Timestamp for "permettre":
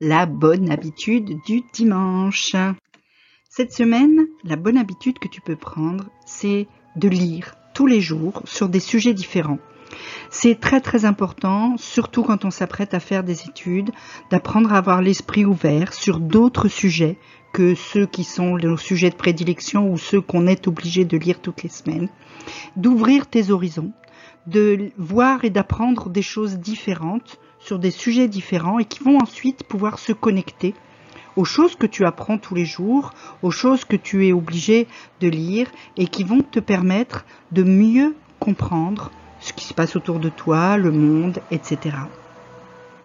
36.58-37.24